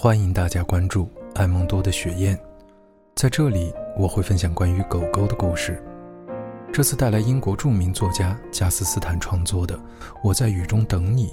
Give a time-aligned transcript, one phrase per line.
[0.00, 2.38] 欢迎大家关注爱梦多的雪燕，
[3.16, 5.82] 在这里我会分享关于狗狗的故事。
[6.72, 9.76] 这次带来英国著名作家加斯斯坦创作的
[10.22, 11.26] 《我在雨中等你》，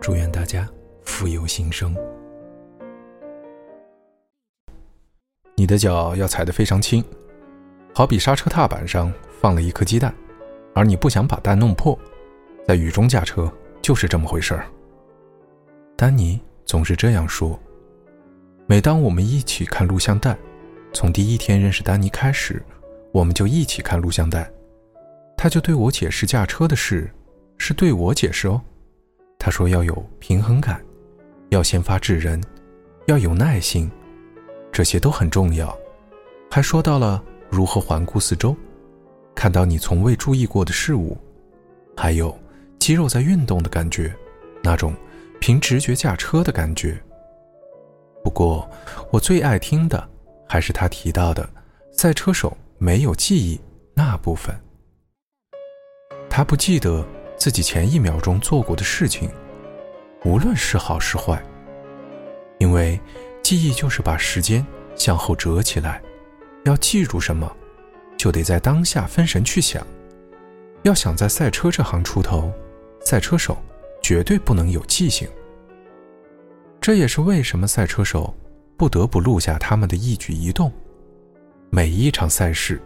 [0.00, 0.68] 祝愿大家
[1.04, 1.96] 富有新生。
[5.54, 7.00] 你的脚要踩得非常轻，
[7.94, 10.12] 好比刹车踏板上放了一颗鸡蛋，
[10.74, 11.96] 而你不想把蛋弄破。
[12.66, 13.48] 在雨中驾车
[13.80, 14.66] 就是这么回事儿。
[15.94, 17.56] 丹尼总是这样说。
[18.66, 20.34] 每当我们一起看录像带，
[20.92, 22.64] 从第一天认识丹尼开始，
[23.12, 24.50] 我们就一起看录像带。
[25.36, 27.10] 他就对我解释驾车的事，
[27.58, 28.58] 是对我解释哦。
[29.38, 30.82] 他说要有平衡感，
[31.50, 32.42] 要先发制人，
[33.06, 33.90] 要有耐心，
[34.72, 35.76] 这些都很重要。
[36.50, 38.56] 还说到了如何环顾四周，
[39.34, 41.18] 看到你从未注意过的事物，
[41.94, 42.34] 还有
[42.78, 44.14] 肌肉在运动的感觉，
[44.62, 44.94] 那种
[45.38, 46.98] 凭直觉驾车的感觉。
[48.24, 48.68] 不过，
[49.12, 50.08] 我最爱听的
[50.48, 51.46] 还是他提到的
[51.92, 53.60] 赛车手没有记忆
[53.94, 54.58] 那部分。
[56.30, 59.30] 他不记得自己前一秒钟做过的事情，
[60.24, 61.40] 无论是好是坏，
[62.58, 62.98] 因为
[63.42, 66.02] 记忆就是把时间向后折起来。
[66.64, 67.54] 要记住什么，
[68.16, 69.86] 就得在当下分神去想。
[70.82, 72.50] 要想在赛车这行出头，
[73.04, 73.56] 赛车手
[74.02, 75.28] 绝对不能有记性。
[76.84, 78.34] 这也是为什么赛车手
[78.76, 80.70] 不得不录下他们的一举一动，
[81.70, 82.78] 每一场赛事。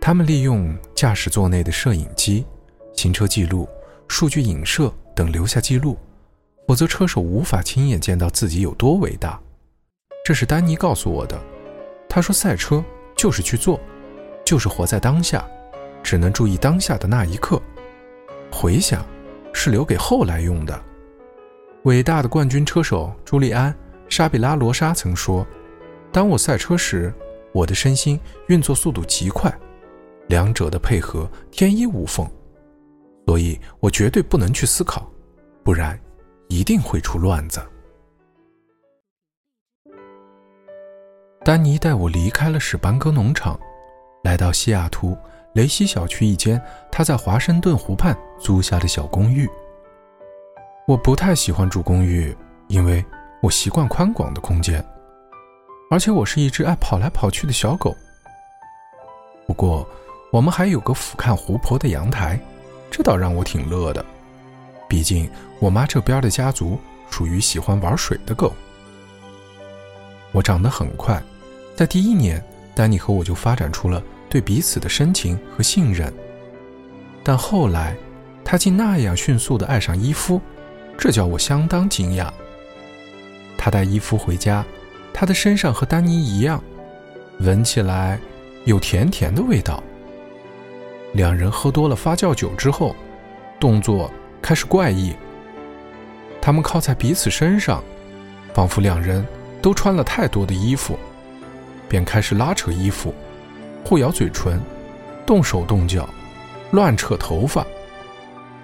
[0.00, 2.46] 他们利用驾驶座内的摄影机、
[2.92, 3.68] 行车记录、
[4.06, 5.98] 数据影射等留下记录，
[6.68, 9.40] 否则车手无法亲眼见到自己有多伟大。
[10.24, 11.36] 这是丹尼告诉我的。
[12.08, 12.84] 他说：“赛车
[13.16, 13.80] 就是去做，
[14.44, 15.44] 就是活在当下，
[16.00, 17.60] 只能注意当下的那一刻，
[18.52, 19.04] 回想
[19.52, 20.80] 是留给后来用的。”
[21.84, 23.70] 伟大的冠军车手朱利安·
[24.08, 25.46] 沙比拉罗莎曾说
[26.10, 27.12] ：“当我赛车时，
[27.52, 28.18] 我的身心
[28.48, 29.52] 运作速度极快，
[30.28, 32.26] 两者的配合天衣无缝，
[33.26, 35.12] 所以我绝对不能去思考，
[35.62, 36.00] 不然
[36.48, 37.60] 一定会出乱子。”
[41.44, 43.60] 丹尼带我离开了史班戈农场，
[44.22, 45.14] 来到西雅图
[45.52, 46.58] 雷西小区一间
[46.90, 49.46] 他在华盛顿湖畔租下的小公寓。
[50.86, 52.36] 我不太喜欢住公寓，
[52.68, 53.02] 因为
[53.40, 54.84] 我习惯宽广的空间，
[55.90, 57.96] 而且我是一只爱跑来跑去的小狗。
[59.46, 59.88] 不过，
[60.30, 62.38] 我们还有个俯瞰湖泊的阳台，
[62.90, 64.04] 这倒让我挺乐的。
[64.86, 66.78] 毕竟，我妈这边的家族
[67.08, 68.52] 属于喜欢玩水的狗。
[70.32, 71.22] 我长得很快，
[71.74, 72.44] 在第一年，
[72.74, 76.12] 丹尼和我就发展出了对彼此的深情和信任。
[77.22, 77.96] 但后来，
[78.44, 80.38] 他竟那样迅速地爱上伊夫。
[80.96, 82.28] 这叫我相当惊讶。
[83.56, 84.64] 他带伊夫回家，
[85.12, 86.62] 他的身上和丹尼一样，
[87.40, 88.18] 闻起来
[88.64, 89.82] 有甜甜的味道。
[91.12, 92.94] 两人喝多了发酵酒之后，
[93.60, 94.10] 动作
[94.42, 95.14] 开始怪异。
[96.40, 97.82] 他们靠在彼此身上，
[98.52, 99.26] 仿佛两人
[99.62, 100.98] 都穿了太多的衣服，
[101.88, 103.14] 便开始拉扯衣服，
[103.84, 104.60] 互咬嘴唇，
[105.24, 106.08] 动手动脚，
[106.72, 107.64] 乱扯头发，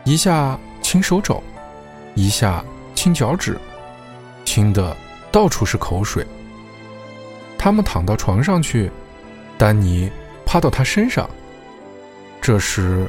[0.04, 1.42] 一下亲手肘。
[2.14, 3.58] 一下亲脚趾，
[4.44, 4.96] 亲的
[5.30, 6.26] 到处是口水。
[7.58, 8.90] 他们躺到床上去，
[9.58, 10.10] 丹尼
[10.44, 11.28] 趴到他身上。
[12.40, 13.06] 这时，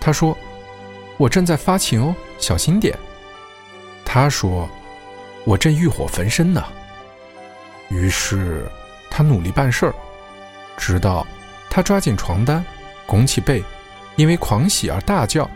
[0.00, 0.36] 他说
[1.16, 2.98] ：“我正在发情哦，小心点。”
[4.04, 4.68] 他说
[5.46, 6.64] ：“我正欲火焚身呢。”
[7.88, 8.66] 于是，
[9.08, 9.94] 他努力办事儿，
[10.76, 11.26] 直到
[11.70, 12.64] 他抓紧床单，
[13.06, 13.62] 拱起背，
[14.16, 15.48] 因为狂喜而大叫。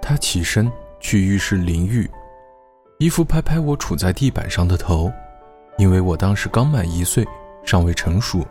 [0.00, 0.70] 他起身。
[1.00, 2.08] 去浴室淋浴，
[2.98, 5.10] 伊夫拍拍我杵在地板上的头，
[5.78, 7.26] 因为我当时刚满一岁，
[7.64, 8.46] 尚未成熟，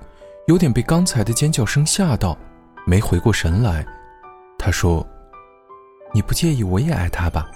[0.48, 2.38] 有点被刚才的尖叫声吓到，
[2.86, 3.86] 没回过神来。
[4.58, 5.08] 他说
[6.12, 7.50] ：“你不介意我也爱他吧？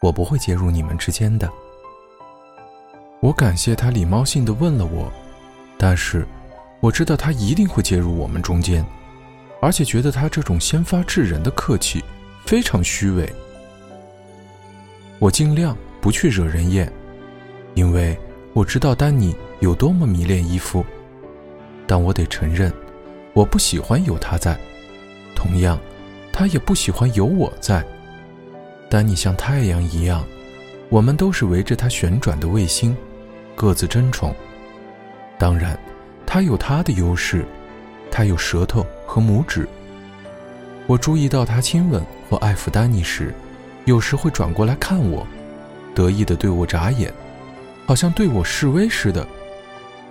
[0.00, 1.48] 我不会介入你们之间的。”
[3.20, 5.12] 我感谢他礼貌性的问了我，
[5.78, 6.26] 但是
[6.80, 8.84] 我知道他一定会介入我们中间，
[9.60, 12.02] 而且觉得他这种先发制人的客气
[12.46, 13.30] 非常虚伪。
[15.18, 16.90] 我尽量不去惹人厌，
[17.74, 18.16] 因为
[18.52, 20.84] 我知道丹尼有多么迷恋伊夫。
[21.86, 22.72] 但我得承认，
[23.32, 24.58] 我不喜欢有他在，
[25.34, 25.78] 同样，
[26.32, 27.84] 他也不喜欢有我在。
[28.90, 30.24] 丹尼像太阳一样，
[30.88, 32.96] 我们都是围着他旋转的卫星，
[33.54, 34.34] 各自争宠。
[35.38, 35.78] 当然，
[36.26, 37.44] 他有他的优势，
[38.10, 39.68] 他有舌头和拇指。
[40.86, 43.34] 我注意到他亲吻或爱抚丹尼时。
[43.84, 45.26] 有时会转过来看我，
[45.94, 47.12] 得意地对我眨眼，
[47.86, 49.26] 好像对我示威似的。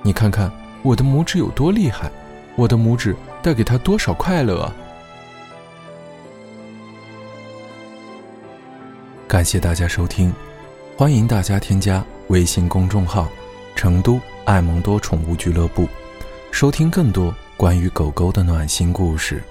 [0.02, 0.52] 你看看
[0.84, 2.12] 我的拇指有多厉害，
[2.56, 4.76] 我的拇指带给他多少快乐啊！
[9.28, 10.32] 感谢大家收听，
[10.96, 13.28] 欢迎大家添加微信公众号
[13.76, 15.88] “成都爱蒙多宠物俱乐部”，
[16.52, 19.42] 收听更多关于狗狗的暖心故事。